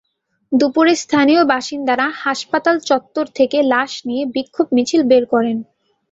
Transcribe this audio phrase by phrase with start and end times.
[0.51, 5.57] দুপুরে স্থানীয় বাসিন্দারা হাসপাতাল চত্বর থেকে লাশ নিয়ে বিক্ষোভ মিছিল বের করেন।